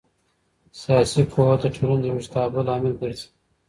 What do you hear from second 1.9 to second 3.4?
د ويښتابه لامل ګرځي.